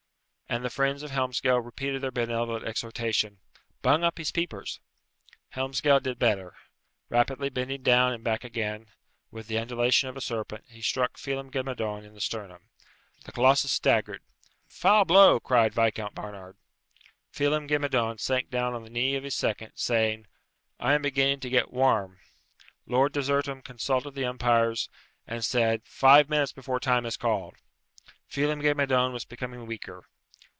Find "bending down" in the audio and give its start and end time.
7.47-8.11